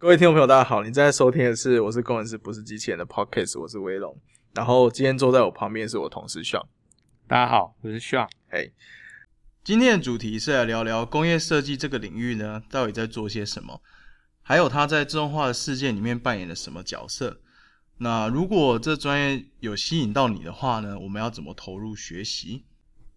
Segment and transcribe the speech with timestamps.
[0.00, 0.82] 各位听众朋友，大家好！
[0.82, 4.18] 你正在收听的是《我是工程师不是机器人》的 Podcast，我是威龙。
[4.54, 6.64] 然后今天坐在我旁边是我同事 Sean。
[7.28, 8.26] 大家好，我是 Sean。
[8.48, 8.72] 嘿，
[9.62, 13.82] 今天的主题是来聊聊工业设计这个领域呢，到底在做些什么，
[14.40, 17.38] 还有它在自动化的世界里面扮演了什么角色。
[17.98, 22.64] 那如果这专业有吸引到你的话呢，我们要怎么投入学习？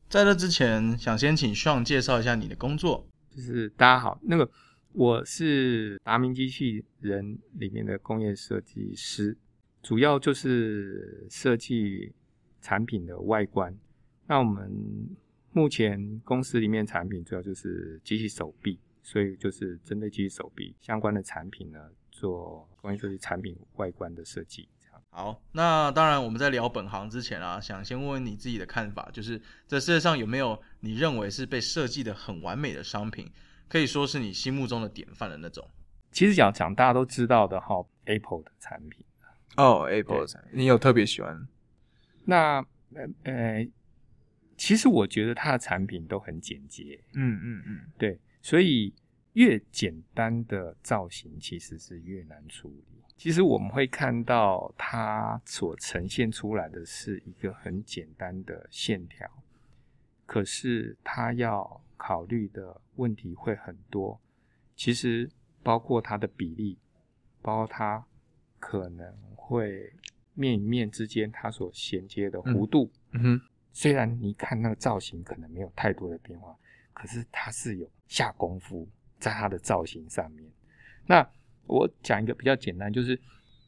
[0.09, 3.07] 在这之前，想先请 Sean 介绍一下你的工作。
[3.33, 4.47] 就是大家好，那个
[4.93, 9.35] 我是达明机器人里面的工业设计师，
[9.81, 12.13] 主要就是设计
[12.61, 13.75] 产品的外观。
[14.27, 14.71] 那我们
[15.51, 21.79] 目前公司里面产品主要就是机器手臂，所以就是针对机器手臂相关的产品呢，
[22.11, 24.69] 做工业设计产品外观的设计。
[25.09, 33.31] 好，那当然我们在聊本行之前啊，想先问问你自己的看法，就是这世界上有没有你认为是被设计的很完美的商品，
[33.73, 35.67] 可以说是你心目中的典范的那种？
[36.11, 39.03] 其实讲讲大家都知道的哈，Apple 的产品
[39.57, 41.47] 哦，Apple 的产品，你有特别喜欢？
[42.23, 43.67] 那呃呃，
[44.55, 48.93] 其实我觉得它的产品都很简洁，嗯嗯嗯，对，所以
[49.33, 52.85] 越简单的造型其实是越难处理。
[53.17, 59.27] 其实我们会看到它所呈现出来的是一个很简单的线条，
[60.27, 64.19] 可是它要考虑的问题会很多。
[64.75, 65.29] 其实
[65.63, 66.77] 包括它的比例，
[67.41, 68.05] 包括它
[68.59, 69.89] 可能会
[70.33, 72.91] 面与面之间它所衔接的弧度。
[73.11, 76.53] 嗯哼，虽然你看那个造型可能没有太多的变化，
[76.93, 78.85] 可是它是有下功夫
[79.17, 80.51] 在它的造型上面。
[81.05, 81.25] 那
[81.67, 83.17] 我讲一个比较简单，就是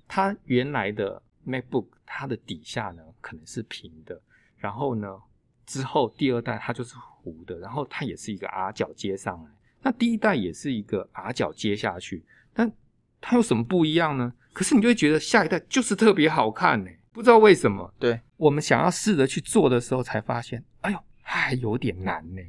[0.09, 4.21] 它原来的 MacBook，它的底下呢可能是平的，
[4.57, 5.21] 然后呢
[5.65, 6.95] 之后第二代它就是
[7.25, 9.49] 弧的，然后它也是一个 R 角接上来，
[9.81, 12.23] 那第一代也是一个 R 角接下去，
[12.53, 12.71] 但
[13.19, 14.31] 它有什么不一样呢？
[14.53, 17.91] 可是你就会觉得下一代就是特别好看呢，不知道为什么。
[17.97, 22.41] 对我们想要试着去做的时候，才发现，哎呦，还有点难呢。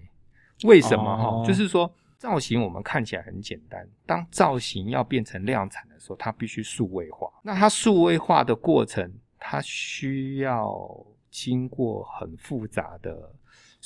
[0.65, 1.47] 为什么哈？
[1.47, 1.91] 就是说。
[2.19, 7.31] 造型我们看起来很简单，当造型要变成量产的时候，它必须数位化。
[7.43, 13.31] 那它数位化的过程，它需要经过很复杂的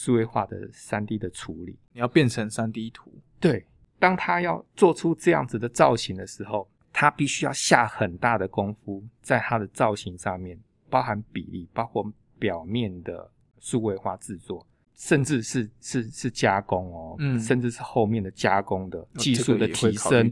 [0.01, 1.79] 数位化的三 D 的处理。
[1.93, 3.67] 你要变成三 D 图，对。
[3.99, 10.59] 当他要做出这样子的造型的时候，他必须要下很大的功夫在它的造型上面，
[10.89, 14.67] 包含比例，包括表面的数位化制作。
[14.97, 20.31] 甚至是是是加工哦，嗯，甚至是后面的加工的技术的提升，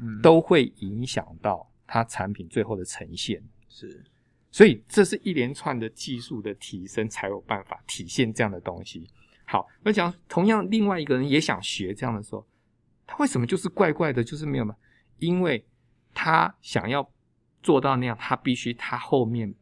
[0.00, 3.42] 嗯，都会影响到它产品最后的呈现。
[3.68, 4.04] 是，
[4.50, 9.08] 所以这是一连串的技术的提升才有办法体现这样的东西。
[9.44, 12.46] 好，那讲同样，另外一个人也想学这样的时候，
[13.06, 14.74] 他为什么就是怪怪的，就是没有嘛？
[15.18, 15.64] 因为
[16.12, 17.08] 他想要
[17.62, 19.54] 做到那样，他必须他后面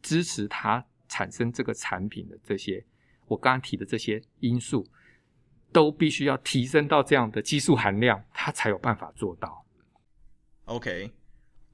[0.00, 2.84] 支持他产生这个产品的这些。
[3.26, 4.84] 我刚刚提的这些因素，
[5.70, 9.64] 都必须要提升到这样的技术含量，他才有办法做到。
[10.64, 11.12] OK，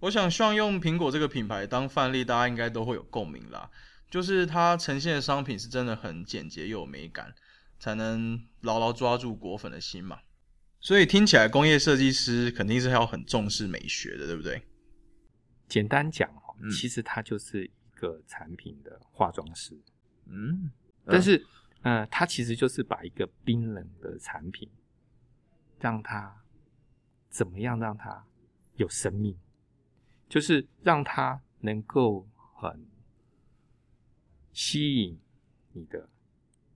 [0.01, 3.71] 我想希望用苹果这个品牌当范例，大家应该都会有共鸣啦。
[4.11, 7.35] 就是它呈现的商品是真的很简洁又有美感，
[7.79, 10.21] 才能牢牢抓住果粉的心嘛。
[10.81, 14.63] 所以听起来，工业设计师肯定是要很重视美学的，对不对？
[15.67, 19.77] 简单讲哦，其实它就是一个产品的化妆师。
[20.27, 20.71] 嗯。
[21.05, 21.45] 但是，
[21.83, 24.69] 呃，它其实就是把一个冰冷的产品，
[25.81, 26.43] 让它
[27.29, 28.25] 怎么样让它
[28.77, 29.37] 有生命，
[30.29, 32.87] 就是让它能够很
[34.53, 35.19] 吸引
[35.73, 36.09] 你的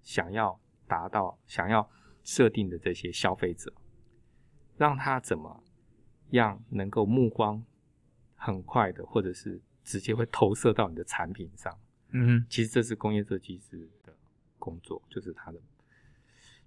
[0.03, 1.91] 想要达到、想要
[2.23, 3.73] 设定的这些消费者，
[4.77, 5.63] 让他怎么
[6.31, 7.65] 样能够目光
[8.35, 11.79] 很快的，或者是直接会投射到你的产品上。
[12.11, 14.15] 嗯，其实这是工业设计师的。
[14.63, 15.59] 工作就是他的，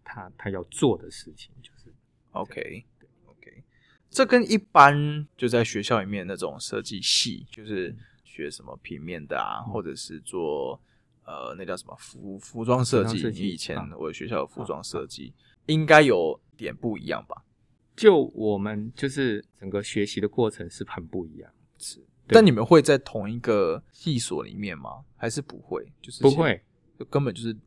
[0.03, 1.93] 他他要做的事情就是
[2.31, 2.83] ，OK，
[4.13, 10.79] 这跟一般就在学校里面那种设计系，就是学什么平面的啊，或者是做
[11.25, 13.27] 呃那叫什么服服装设计。
[13.29, 15.33] 你以前我的学校有服装设计，
[15.65, 17.43] 应该有点不一样吧？
[17.95, 21.99] 就我们就是整个学习的过程是很不一样，是。
[22.27, 25.03] 但你们会在同一个系所里面吗？
[25.17, 25.91] 还是不会？
[26.01, 26.63] 就是不会，
[26.99, 27.57] 就根本就是。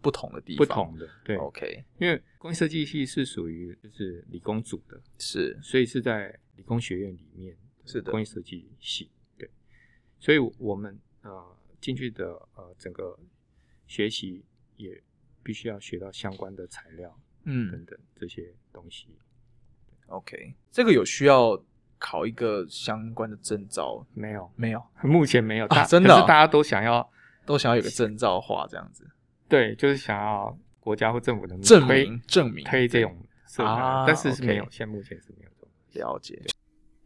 [0.00, 8.10] 不同的地方，不同的对，OK，因为工业设计系是属于就是理工组的，是，所以是在理工学院里面是的。
[8.10, 9.50] 工业设计系，对，
[10.18, 13.18] 所以我们呃进去的呃整个
[13.86, 14.44] 学习
[14.76, 15.02] 也
[15.42, 19.08] 必须要学到相关的材料，嗯，等等这些东西。
[20.06, 21.62] OK，这个有需要
[21.98, 24.04] 考一个相关的证照？
[24.14, 24.82] 没有，没有？
[25.02, 27.12] 目前没有，大真的哦可是大家都想要，
[27.44, 29.08] 都想要有个证照化这样子，
[29.50, 33.14] 对，就是想要国家或政府能证明证明推这种
[33.46, 35.70] 社团，啊但是是没有现在目前是没有这种。
[35.92, 36.40] 了解。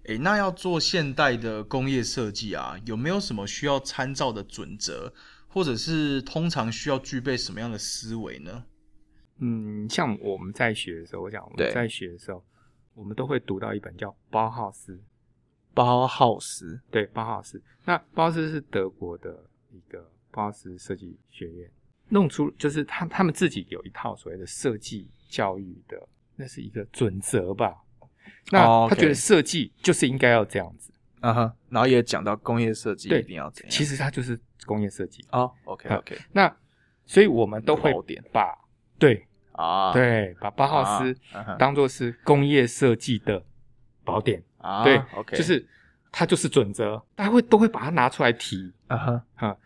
[0.05, 5.11] 诶，那要做现代的工业设计啊，有没有什么需要参照的准则，
[5.49, 8.67] 或者是通常需要具备什么样的思维呢？
[9.39, 12.45] 嗯，像我们在学的时候，我想我对们在学的时候，
[12.93, 15.01] 我们都会读到一本叫包浩斯，
[15.73, 17.63] 包浩斯对，包浩斯。
[17.87, 21.71] 那包浩斯是德国的一个包浩斯设计学院
[22.09, 27.75] 弄出，就是他他们自己有一套所谓的设计教育的，那是一个准则吧。
[28.51, 33.71] 那哦他觉得设计就是应该要这样子，啊哈，然后也讲到工业设计对一定要这样。
[33.71, 35.25] 其实它就是工业设计。
[35.31, 36.55] 哦 OK OK，那
[37.07, 37.93] 所以我们都会
[38.33, 38.57] 把
[38.99, 41.17] 对啊，对把八号斯
[41.59, 43.43] 当做是工业设计的
[44.05, 44.43] 宝典。
[44.59, 45.67] 啊，对，OK，就是
[46.11, 48.73] 它就是准则，大家会都会把它拿出来提。
[48.87, 49.59] 啊哈，哈，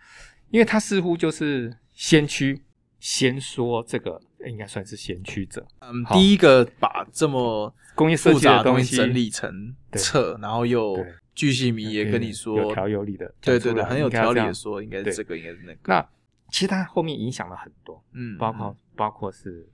[0.51, 2.63] 因为它似乎就是先驱，
[3.01, 10.01] 先说这个应该算是先驱者，嗯，第一个把这么工业设复计的东西整理成对。
[10.01, 11.15] 册，然后又对。
[11.35, 14.55] 巨细靡遗跟你说有说，条有理的，对对对，很有条理的的。
[14.55, 16.09] 说，应该是这个，应该是那个，那
[16.51, 19.69] 其实它后面影响了很多，嗯，包括包括是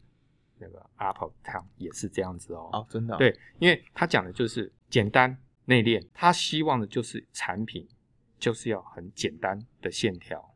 [0.59, 2.71] 那个 Apple Town 也是这样子哦。
[2.73, 5.37] 哦，真的哦，对，因为他讲的就是简单
[5.67, 7.87] 内敛，他希望的就是产品
[8.39, 10.54] 就是要很简单的线条，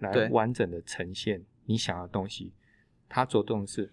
[0.00, 2.52] 来完整的呈现你想要的东西。
[3.08, 3.90] 它着重的是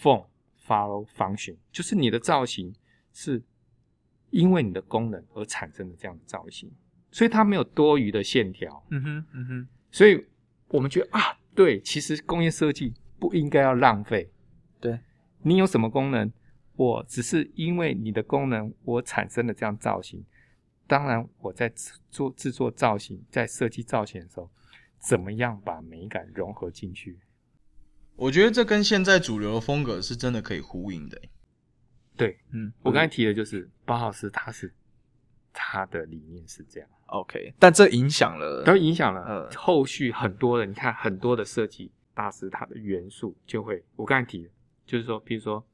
[0.00, 0.26] form
[0.66, 2.74] follow function，就是你的造型
[3.12, 3.42] 是
[4.30, 6.70] 因为你的功能而产生的这样的造型，
[7.10, 8.84] 所以它没有多余的线条。
[8.90, 10.24] 嗯哼，嗯哼，所以
[10.68, 14.30] 我们觉得啊，对，其实工业设计不应该要浪费。
[14.80, 14.98] 对，
[15.42, 16.30] 你有什么功能，
[16.76, 20.24] 我只是因为你的功能，我产生了这样造型。
[20.86, 24.48] 当然，我在制做制作造型，在设计造型的时候，
[25.06, 27.16] 怎么样把美感融合进去？
[28.16, 31.16] 我觉得这跟现在主流的风格是真的可以呼应的。
[32.16, 34.74] 对嗯，我刚才提的就是包浩斯，他是
[35.52, 40.66] 他的理念是这样，OK，但这影响了，都影响了呃后续很多的。
[40.66, 44.50] 你看很多的设计大师，他的元素就会，我刚才提的，
[44.84, 45.64] 就是说，比如说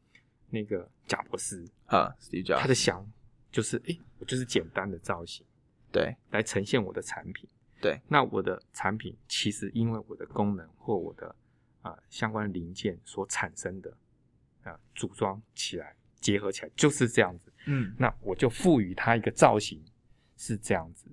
[0.51, 3.11] 那个贾伯斯，啊，Steve 他的想
[3.51, 5.43] 就是，诶，我就是简单的造型
[5.91, 7.49] 对来呈现我的产品。
[7.83, 11.27] 对，那我的产品其实因为我的功能或我的
[11.83, 13.91] 啊、呃相关零件所产生的
[14.63, 19.85] 啊、呃组装起来结合起来就是这样子，嗯，那我就赋予它一个造型
[20.37, 21.07] 是这样子。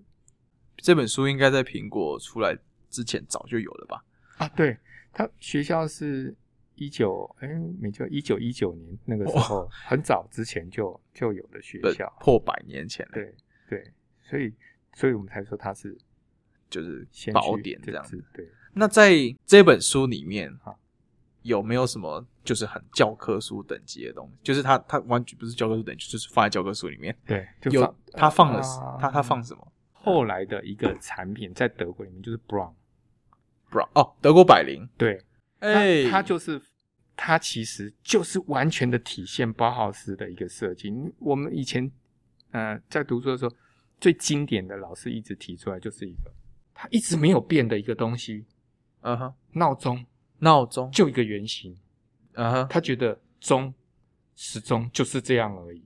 [0.77, 2.56] 这本书应该在苹果出来
[2.89, 4.06] 之前早就有了吧？
[4.38, 4.48] 啊。
[4.50, 4.77] 对，
[5.12, 6.33] 他学校是
[6.75, 7.48] 一九哎，
[7.80, 13.36] 没错，一九一九年那个时候很早之前就就有的学校，破百年前了，对
[13.68, 14.54] 对，所以
[14.94, 15.98] 所以我们才说它是
[16.69, 18.24] 就是先宝典这样子。
[18.33, 18.48] 对。
[18.74, 19.13] 那在
[19.45, 20.80] 这本书里面好，
[21.42, 24.38] 有没有什么就是很教科书等级的东西？
[24.44, 27.16] 就是它它完全不是教科书等级，就是放在教科书里面。
[27.25, 35.21] 对，就有放它放了啊它它放什么后来的一个产品在德国里面就是 Brown，？Brown 哦，德国百灵，对，
[35.60, 36.61] 哎，它它就是
[37.18, 40.94] 它其实就是完全的体现包豪斯的一个设计。
[41.19, 41.92] 我们以前
[42.52, 43.54] 呃在读书的时候，
[43.99, 46.31] 最经典的老师一直提出来就是一个，
[46.81, 48.45] 它一直没有变的一个东西，
[49.02, 50.06] 嗯哼，闹钟
[50.38, 51.76] 闹钟，就一个圆形，
[52.36, 53.74] 嗯哼，他觉得钟
[54.38, 55.83] 时钟就是这样而已。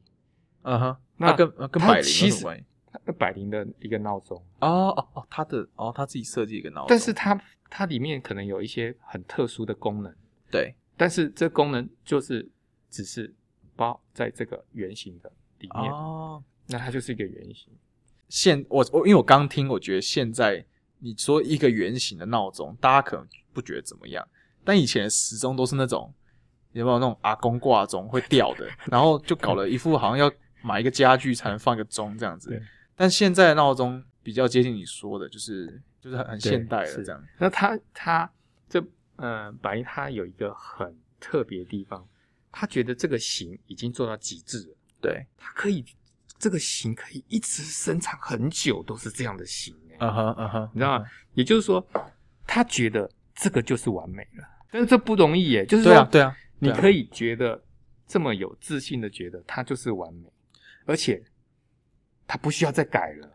[0.61, 2.65] 嗯哼，那那跟呃跟百灵其实有什么关系？
[3.05, 10.13] 那百灵的一个闹钟，哦哦哦，他的哦他自己设计一个闹钟，但是它它里面可能有一些很特殊的功能，
[10.51, 12.47] 对但是这功能就是
[12.91, 13.33] 只是
[13.75, 17.73] 包在这个圆形的里面，哦，那它就是一个圆形。
[18.29, 20.63] 现我我因为我刚听，我觉得现在
[21.03, 24.25] 你说一个圆形的闹钟，大家可能不觉得怎么样，
[24.63, 26.13] 但以前的时钟都是那种
[26.71, 30.31] 有没有那种阿公挂钟会掉的，然后就搞了一副好像要
[30.61, 32.61] 买一个家具才能放一个钟这样子对。
[32.95, 37.21] 但现在的闹钟比较接近你说的，就是就是很很现代了是这样。
[37.37, 38.31] 那它它
[38.69, 38.81] 这
[39.17, 42.07] 呃，百灵它有一个很特别的地方，
[42.51, 45.83] 他觉得这个型已经做到极致了，对，它可以
[46.39, 51.05] 这个型可以一直生产很久，都是这样的型、欸，嗯哼嗯哼，你知道吗？
[51.33, 51.85] 也就是说，
[52.45, 57.61] 他觉得这个就是完美了，但是这不容易耶，就是说，对啊你可以觉得
[58.07, 60.29] 这么有自信的觉得它就是完美，
[60.85, 61.21] 而且
[62.27, 63.29] 他不需要再改了。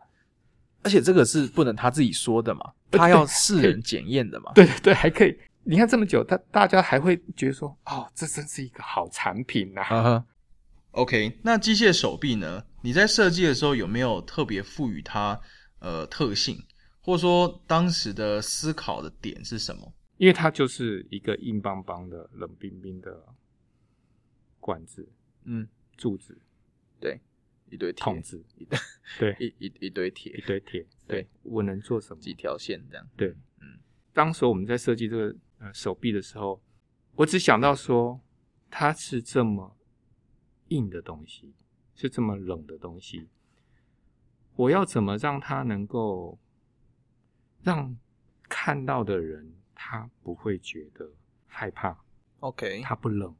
[0.81, 4.51] 而且这个是不能他自己说的嘛，他要世人检验的嘛。
[4.55, 5.37] 对对对，还可以。
[5.63, 10.25] 你看这么久，他大家还会觉得说，哦，这真是一个好产品呐、嗯哼
[10.91, 12.63] ，OK，那机械手臂呢？
[12.81, 15.37] 你在设计的时候有没有特别赋予它
[15.79, 16.57] 呃特性，
[17.01, 19.93] 或者说当时的思考的点是什么？
[20.17, 23.25] 因为它就是一个硬邦邦的、冷冰冰的
[24.59, 25.09] 管子、
[25.45, 26.37] 嗯，柱子、
[26.99, 27.19] 对，
[27.69, 28.77] 一堆铁，筒子，一堆
[29.17, 30.85] 对，一一一堆铁一，堆铁。
[31.07, 32.21] 对对，我能做什么？
[32.21, 33.09] 几条线这样。
[33.15, 33.29] 对，
[33.61, 33.79] 嗯，
[34.13, 36.61] 当时我们在设计这个呃手臂的时候，
[37.15, 38.19] 我只想到说，
[38.69, 39.77] 它是这么
[40.67, 41.53] 硬的东西，
[41.95, 43.29] 是这么冷的东西，
[44.59, 46.37] 我要怎么让他能够
[47.63, 47.95] 让
[48.49, 51.09] 看到的人他不会觉得
[51.47, 51.97] 害怕
[52.41, 53.33] ，OK，他不冷，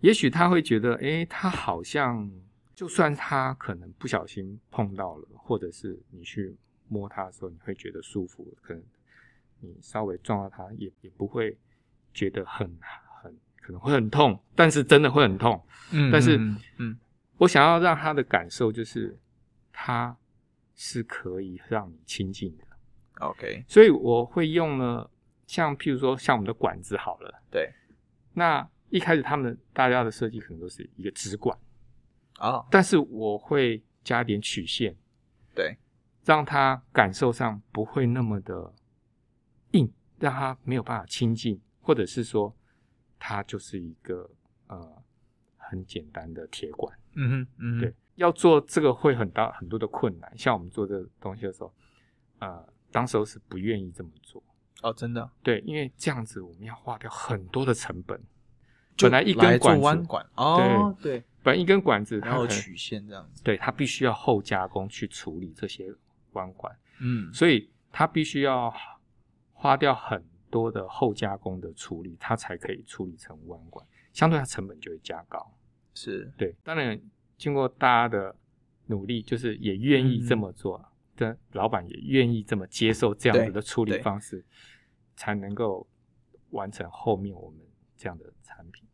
[0.00, 2.30] 也许他会觉得，诶，他好像
[2.74, 6.54] 就算他可能不小心碰到了，或者是你去
[6.88, 8.82] 摸他的时候，你会觉得舒服，可能
[9.60, 11.56] 你稍微撞到他也也不会
[12.12, 12.70] 觉得很
[13.22, 15.64] 很可能会很痛，但是真的会很痛。
[15.92, 16.98] 嗯但是嗯嗯
[17.38, 19.18] 我想要让他的感受就是，
[19.72, 20.14] 它
[20.82, 22.64] 是可以让你亲近的
[23.20, 25.06] ，，OK，所以我会用呢
[25.46, 27.42] 像譬如说像我们的管子好了。
[27.50, 27.70] 对，
[28.32, 31.54] 那一开始他们大家的设计可能都是一个直管，
[32.38, 34.96] 啊，但是我会加点曲线，
[35.54, 35.76] 对，
[36.24, 38.72] 让他感受上不会那么的
[39.72, 42.56] 硬，让他没有办法亲近，或者是说
[43.18, 44.30] 它就是一个
[44.68, 45.02] 呃
[45.58, 46.98] 很简单的铁管。
[47.16, 50.30] 嗯哼，嗯哼，对，要做这个会很大很多的困难。
[50.36, 51.72] 像我们做这个东西的时候，
[52.38, 54.42] 呃，当时候是不愿意这么做。
[54.82, 58.20] 哦，真的，对，因为这样子我们要花掉很多的成本。
[58.98, 65.90] 本来一根管子，弯管，哦，对，本来一根管子，然后曲线这样子，对它必须要后加工去处理这些
[66.32, 68.70] 弯管，嗯，所以它必须要
[69.54, 75.50] 花掉很多的后加工的处理，它才可以处理成弯管，相对它成本就会加高。
[75.94, 77.00] 是，对，当然
[77.40, 78.36] 经过大家的
[78.88, 80.84] 努力，就是也愿意这么做，
[81.16, 84.44] 的、老板也愿意这么接受这样子的处理方式，
[85.16, 85.88] 才能够
[86.50, 87.58] 完成后面我们
[87.96, 88.84] 这样的产品。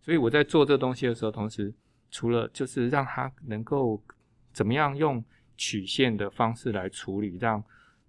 [0.00, 1.70] 所以我在做这东西的时候，同时
[2.10, 4.02] 除了就是让它能够
[4.50, 5.22] 怎么样用
[5.58, 7.62] 曲线的方式来处理，让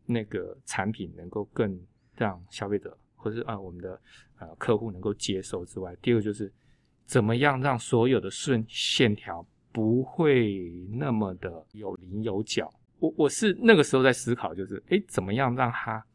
[0.05, 1.77] 那个产品能够更
[2.15, 3.99] 让消费者或者是啊我们的
[4.39, 6.49] 呃客户能够接受之外，第二个就是
[7.05, 12.71] 怎么样让所有的顺线条不会那么的有棱有角。
[12.99, 16.05] 我我是那个时候在思考，就是诶，怎么样让它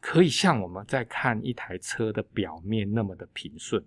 [0.00, 3.84] 可以像我们在看一台车的表面那么的平顺。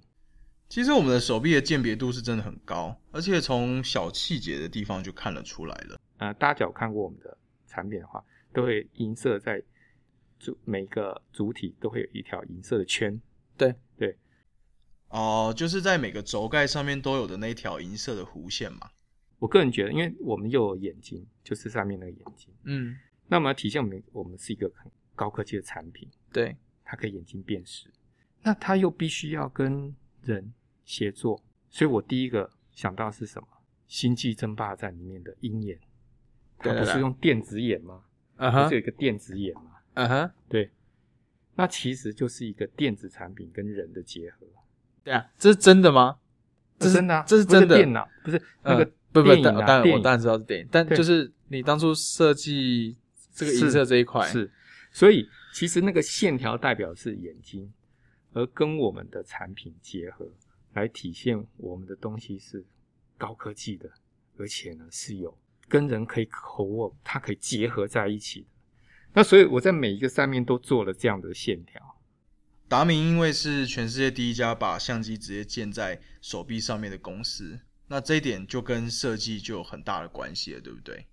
[0.68, 6.00] 其实我们的手臂的鉴别度是真的很高，而且从小细节的地方就看得出来了。
[6.18, 9.62] 呃，大家只要看过我们的产品的话，都会银色在
[10.40, 13.22] 主每个主体都会有一条银色的圈。
[13.56, 14.18] 对对，
[15.10, 18.90] 哦、就是在每个轴盖上面都有的那一条银色的弧线嘛。
[19.39, 27.89] 我个人觉得，因为我们又有眼睛，就是上面那个眼睛，嗯，那么体现我们我们是一个很高科技的产品，对，它可以眼睛辨识，
[28.42, 33.48] 那它又必须要跟人协作，所以我第一个想到是什么？
[33.88, 35.80] 《星际争霸战》里面的鹰眼，
[36.58, 38.04] 它不是用电子眼吗？
[38.38, 39.77] 啊哈不是有，一个电子眼吗？
[39.94, 40.72] 嗯哼，对，
[41.56, 44.48] 那其实就是一个电子产品跟人的结合。
[45.04, 46.18] 对啊，这是真的吗？
[46.80, 52.98] 这是真的、啊，这是真的电脑，不是那个嗯不不，电影但我当然知道是电影，但就是你当初设计
[53.34, 54.52] 这个银色这一块，是，
[54.92, 57.72] 所以其实那个线条代表是眼睛，
[58.34, 60.30] 而跟我们的产品结合，
[60.74, 62.66] 来体现我们的东西是
[63.18, 63.90] 高科技的，
[64.38, 65.38] 而且呢是有
[65.70, 68.48] 跟人可以口握，它可以结合在一起的。
[69.14, 71.82] 那所以我在每一个上面都做了这样的线条。
[72.68, 81.06] 达明因为是全世界第一家把相机直接建在手臂上面的公司，那这一点就跟设计就有很大的关系了，对不对？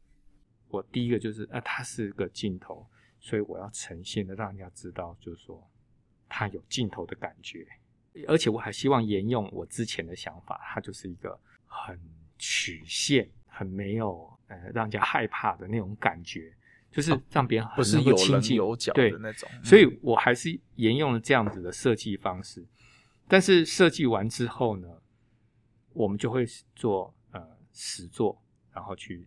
[0.68, 2.86] 我第一个就是啊，它是个镜头，
[3.20, 5.70] 所以我要呈现的让人家知道，就是说
[6.28, 7.66] 它有镜头的感觉，
[8.26, 12.00] 而且我还希望沿用我之前的想法，它就是一个很
[12.38, 16.50] 曲线、很没有呃让人家害怕的那种感觉，
[16.90, 22.64] 就是让别人很不是能够有棱亲近有角对的那种，所以我还是沿用了这样子的设计方式，
[23.28, 24.88] 但是设计完之后呢，
[25.94, 26.44] 我们就会
[26.74, 28.40] 做呃实做，
[28.72, 29.26] 然后去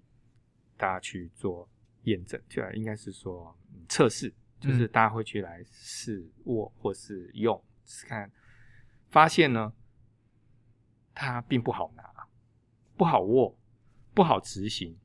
[0.77, 1.67] 大家去做
[2.03, 8.31] 验证，就应该是说、嗯测试，就是嗯大家会去来试握或是用试看，
[9.10, 9.74] 发现呢，
[11.13, 12.27] 它并不好拿，
[12.98, 13.57] 不好握，
[14.13, 14.98] 不好执行，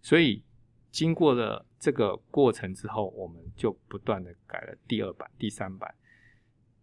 [0.00, 0.44] 所以
[0.90, 5.94] 经过了这个过程之后，我们就不断的改了第二版、第三版，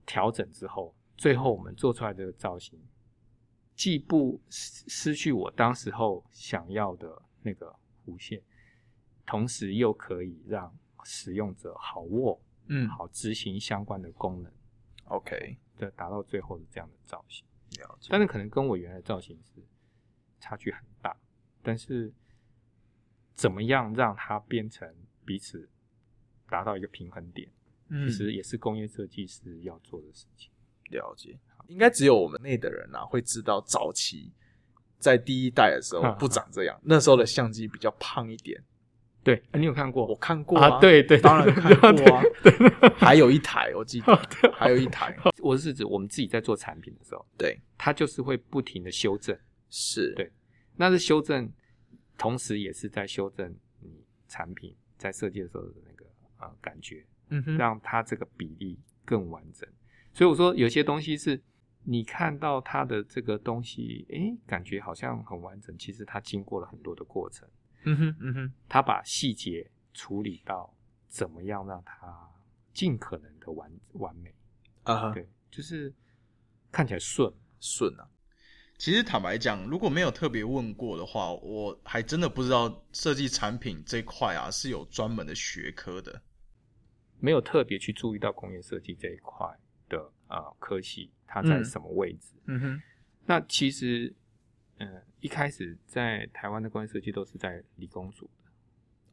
[0.06, 2.80] 调整之后，最后我们做出来这个造型，
[3.80, 7.74] 既不失失去我当时候想要的那个
[8.06, 8.42] 弧线，
[9.26, 14.52] 同时又可以让使用者好握、嗯好执行相关的功能
[15.06, 17.46] ，OK，的，达到最后的这样的造型。
[17.78, 18.10] 了解。
[18.12, 19.64] 但是可能跟我原来造型是
[20.42, 21.16] 差距很大，
[21.64, 22.12] 但是
[23.34, 24.94] 怎么样让它变成
[25.24, 25.70] 彼此
[26.50, 27.50] 达到一个平衡点，
[27.88, 30.52] 嗯其实也是工业设计师要做的事情。
[30.92, 34.32] 了解，应该只有我们内的人啊会知道，早期
[34.98, 38.62] 在第一代的时候不长这样，那时候的相机比较胖一点。
[39.22, 40.06] 对，啊你有看过？
[40.08, 42.24] 我看过啊，对对，当然看过啊，
[42.98, 44.16] 还有一台我记得，
[44.54, 49.38] 还有一台，我是指我们自己在做产品的时候，对，它就是会不停的修正，
[49.70, 50.32] 是，对
[50.78, 51.52] 那是修正，
[52.18, 53.90] 同时也是在修正你
[54.28, 56.06] 产品在设计的时候的那个
[56.40, 59.70] 呃感觉，嗯哼，让它这个比例更完整。
[60.14, 61.40] 所以我说有些东西是
[61.84, 67.48] 你看到他的这个东西，诶，感觉好像很完整，其实他经过了很多的过程，
[67.84, 70.74] 嗯哼，嗯哼，他把细节处理到
[71.08, 72.30] 怎么样让它
[72.74, 74.34] 尽可能的完完美，
[74.84, 75.94] 啊哈，对，就是
[76.72, 77.32] 看起来顺。
[77.62, 78.08] 顺啊，
[78.78, 86.22] 其实坦白讲，如果没有特别问过的话，我还真的不知道设计产品这一块啊是有专门的学科的。
[87.20, 89.46] 没有特别去注意到工业设计这一块
[89.90, 92.34] 的啊、呃科系，它在嗯什么位置？
[92.46, 92.82] 嗯哼，
[93.28, 94.12] 那其实，
[94.80, 98.52] 嗯、一开始在台湾的工业设计都是在理工组的，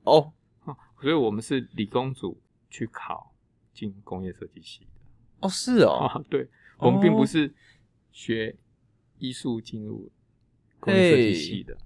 [0.05, 0.33] 哦，
[0.65, 3.35] 哦所以我们是理工组去考
[3.75, 5.01] 进工业设计系的。
[5.41, 7.53] 哦是哦， 啊，对，我们并不哦是
[8.11, 8.57] 学
[9.19, 10.11] 艺术进入
[10.81, 11.77] 工业设计系的，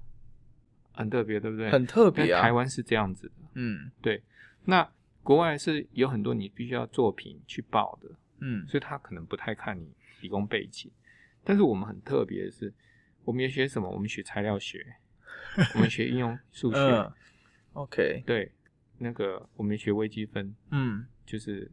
[0.92, 1.68] 很特别，对不对？
[1.70, 4.22] 很特别台湾是这样子的，嗯对。
[4.64, 4.88] 那
[5.22, 8.08] 国外是有很多你必须要作品去报的，
[8.38, 9.88] 嗯，所以他可能不太看你
[10.20, 10.90] 理工背景。
[11.42, 12.72] 但是我们很特别的是，
[13.24, 13.88] 我们也学什么？
[13.88, 14.84] 我们学材料学，
[15.74, 17.12] 我们学应用数 学，嗯
[17.72, 18.52] ，OK，对，
[18.98, 21.70] 那个我们学微积分，嗯，就是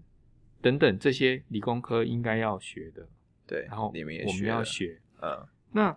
[0.61, 3.07] 等等这些理工科应该要学的，
[3.45, 5.01] 对，然后你们也我们，要学。
[5.21, 5.91] 嗯那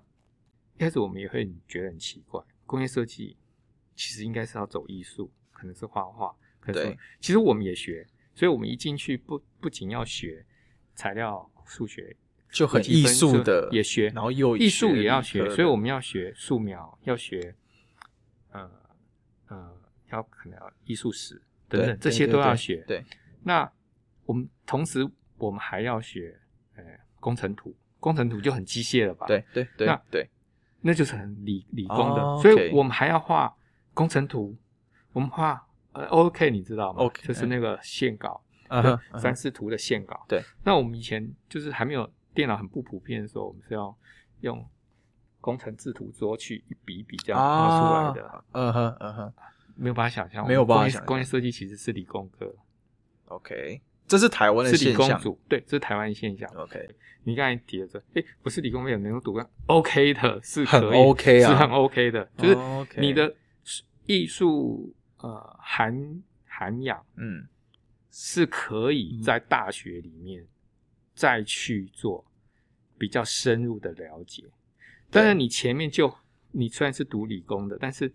[0.74, 3.37] 一开始我们也会觉得很奇怪，工业设计
[3.94, 10.44] 其实应该是要走艺术，可能是画画，可能其实我们也学，所以我们一进去不不仅要学
[10.96, 12.16] 材料、数学，
[12.50, 17.54] 就很艺术的也学，然后又艺术也要学，所以我们要学素描，要学
[18.50, 18.70] 呃
[19.48, 19.72] 呃，
[20.10, 22.84] 要可能要艺术史等等，这些都要学。
[22.86, 23.04] 对，
[23.44, 23.70] 那
[24.24, 25.08] 我们同时
[25.38, 26.40] 我们还要学
[26.76, 26.82] 呃
[27.20, 29.26] 工程图，工程图就很机械了吧？
[29.26, 30.28] 对对对那对，
[30.80, 33.54] 那就是很理理工的，哦所以我们还要画
[33.94, 34.56] 工程图，
[35.12, 38.42] 我们画呃 OK 你知道吗 OK，就是那个线稿，
[39.18, 40.24] 三视图的线稿。
[40.28, 43.97] 对，那我们以前就是还没有电脑很不普遍的时候，我们是要
[44.40, 44.64] 用
[45.40, 48.45] 工程制图桌去一笔一笔这样画出来的，啊。
[48.53, 49.33] 嗯哼嗯哼。
[49.77, 51.07] 没有办法想象，没有办法想象。
[51.07, 52.55] 工业设计其实是理工科
[53.27, 55.19] ，，OK，这是台湾的是理现象。
[55.19, 56.47] 工组，对，这是台湾现象。
[56.55, 56.87] ，OK，
[57.23, 61.49] 你刚才提的这，哎，不是理工没有能够读个 OK 的，是很可以 OK 啊。
[61.49, 62.57] 是很 OK 的，就是
[63.01, 63.35] 你的
[64.05, 67.47] 艺术呃涵涵养嗯。
[68.12, 70.45] 是可以在大学里面
[71.20, 72.24] 再去做
[72.96, 74.42] 比较深入的了解。
[75.11, 76.11] 当然，你前面就
[76.50, 78.11] 你虽然是读理工的，但是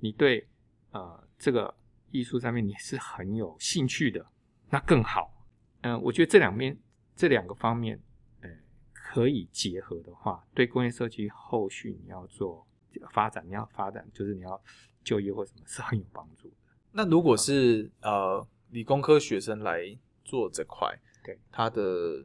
[0.00, 0.44] 你对
[0.90, 1.72] 呃这个
[2.10, 4.26] 艺术上面你是很有兴趣的，
[4.70, 5.46] 那更好。
[5.82, 6.76] 嗯、我觉得这两边
[7.14, 8.02] 这两个方面，
[8.40, 8.50] 呃，
[8.92, 12.66] 可以结合的话，对工业设计后续你要做
[13.12, 14.60] 发展，你要发展就是你要
[15.04, 16.56] 就业或什么是很有帮助的。
[16.90, 22.24] 那如果是呃理工科学生来做这块，对他的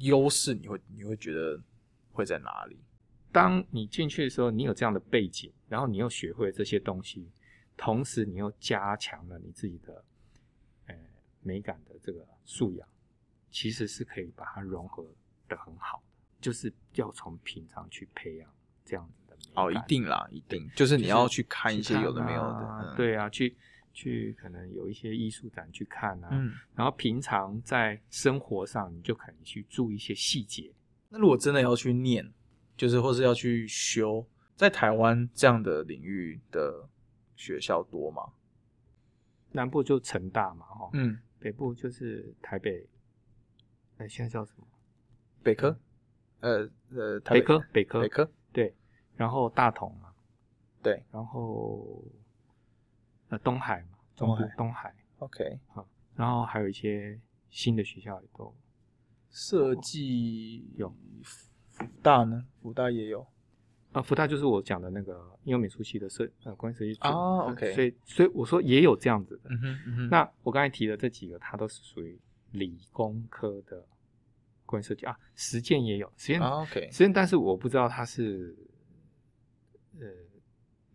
[0.00, 1.60] 优势，你会你会觉得
[2.12, 2.78] 会在哪里？
[3.32, 7.30] 当你进去的时候，你有这样的背景，然后你又学会了这些东西，
[7.76, 10.04] 同时你又加强了你自己的
[10.86, 10.94] 呃
[11.40, 12.88] 美感的这个素养，
[13.50, 15.06] 其实是可以把它融合
[15.48, 16.04] 的很好的，
[16.40, 18.52] 就是要从平常去培养
[18.84, 19.64] 这样子的美感。
[19.64, 23.56] 哦，一定啦，一定，就是你要去看一些有的没有的，啊嗯，对啊，去
[23.92, 26.52] 去可能有一些艺术展去看啊，嗯。
[26.74, 30.72] 然后平常在生活上你就可能去注意一些细节。
[31.08, 32.30] 那如果真的要去念，
[32.76, 34.26] 就是或是要去修，
[34.56, 36.88] 在台湾这样的领域的
[37.36, 38.22] 学校多吗？
[39.52, 42.86] 南部就成大嘛，哈、嗯，北部就是台北，
[43.98, 44.64] 哎，现在叫什么？
[45.42, 45.76] 北科，
[46.38, 48.72] 呃呃，台北科，北科，北科，对，
[49.16, 50.12] 然后大同嘛，
[50.80, 52.04] 对然后
[53.30, 54.54] 呃东海嘛，中部东海。
[54.56, 58.54] 东海，，OK，好然后还有一些新的学校也都
[59.30, 63.26] 设计有福大呢，福大也有，
[63.92, 65.14] 啊，福大就是我讲的那个
[65.44, 69.50] 应用美术系的设呃工业设计组哦 OK 所以所以我说也有这样子的。
[69.50, 72.18] 嗯哼嗯哼，那我刚才提的这几个，它都是属于
[72.52, 73.86] 理工科的
[74.66, 78.54] 工业设计啊，实践也有实践，啊 OK，实践，但是我不知道它是
[79.98, 80.06] 呃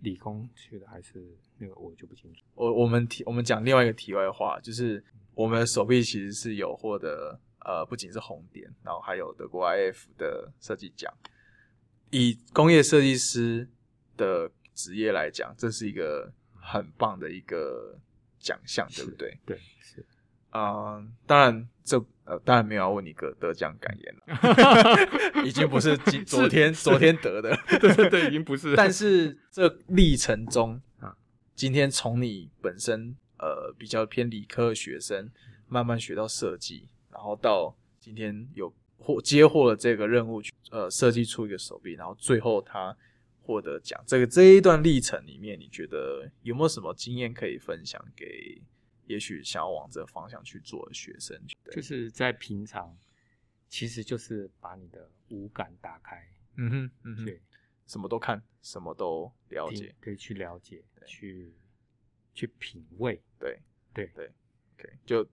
[0.05, 2.41] 理工去的还是那个，我就不清楚。
[2.53, 11.11] 我我们题我们讲另外一个题外话，就是我们的手臂其实是有获得呃不仅是红点，然后还有德国 IF 的设计奖。
[12.11, 13.67] 以工业设计师
[14.15, 17.99] 的职业来讲，这是一个很棒的一个
[18.39, 19.37] 奖项，对不对？
[19.45, 20.05] 对，是。
[20.55, 28.75] 啊、当然这呃当然没有要问你个得奖感言了， 已经不是今昨天昨天得的， 对对对，已经不是。
[28.75, 31.15] 但是这历程中 啊，
[31.55, 35.29] 今天从你本身呃比较偏理科的学生，
[35.67, 42.95] 慢慢学到设计，然后到今天有获接获了这个任务去，呃，设计出一个手臂，然后最后他
[43.43, 48.59] 获得奖，这个这一段历程里面，你觉得有没有什么经验可以分享给
[49.05, 51.39] 也许想要往这个方向去做的学生？
[51.63, 52.97] 对就是在平常，
[53.67, 57.41] 其实就是把你的五感打开，嗯哼，嗯哼，对，
[57.87, 61.53] 什么都看，什么都了解，可以，去了解，对去
[62.33, 63.59] 去品味，对。
[63.95, 64.29] 对对
[64.73, 65.25] ，OK，就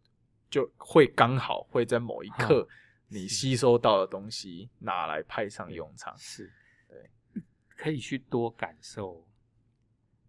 [0.48, 2.64] 就会刚好会在某一刻，
[3.08, 6.16] 你吸收到的东西拿来派上用场。
[6.16, 6.48] 是，
[6.86, 7.10] 对，
[7.70, 9.26] 可以去多感受，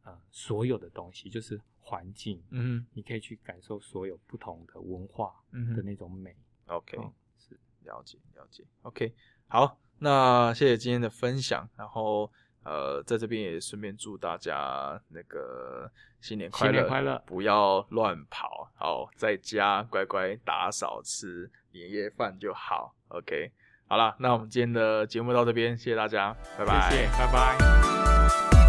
[0.02, 5.84] 呃，所有的东西，就是环境，嗯你可以去感受所有不同的文化的嗯哼。
[5.86, 6.36] 那种美。
[6.68, 7.12] ，OK，嗯。
[7.38, 9.14] 是了解了解，OK，
[9.48, 12.32] 好，那谢谢今天的分享，然后
[12.64, 15.92] 呃，在这边也顺便祝大家那个
[16.22, 17.22] 新年快乐，新年快乐。
[17.26, 23.52] 不要乱跑，好，在家乖乖打扫吃年夜饭就好，OK，
[23.88, 28.63] 好了，那我们今天的节目到这边，谢谢大家，拜拜，谢谢，拜拜。